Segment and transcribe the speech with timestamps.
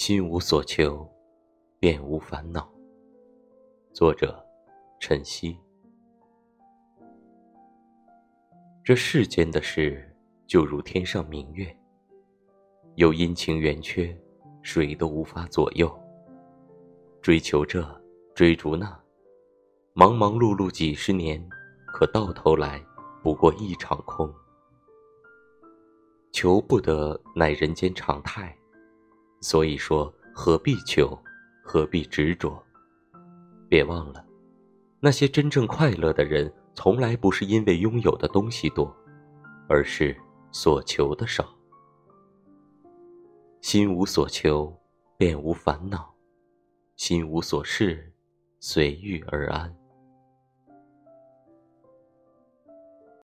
[0.00, 1.06] 心无所求，
[1.78, 2.66] 便无烦恼。
[3.92, 4.42] 作者：
[4.98, 5.54] 晨曦。
[8.82, 10.10] 这世间的事，
[10.46, 11.76] 就如天上明月，
[12.94, 14.18] 有阴晴圆缺，
[14.62, 15.94] 谁都无法左右。
[17.20, 17.86] 追求这，
[18.34, 18.98] 追逐那，
[19.92, 21.46] 忙忙碌碌几十年，
[21.86, 22.82] 可到头来
[23.22, 24.32] 不过一场空。
[26.32, 28.56] 求不得，乃人间常态。
[29.40, 31.18] 所以说，何必求，
[31.62, 32.62] 何必执着？
[33.68, 34.24] 别忘了，
[35.00, 38.94] 那些真正快乐的人，从来不是因为拥有的东西多，
[39.68, 40.16] 而是
[40.52, 41.48] 所求的少。
[43.60, 44.74] 心无所求，
[45.16, 45.98] 便无烦恼；
[46.96, 48.12] 心无所事，
[48.58, 49.74] 随遇而安。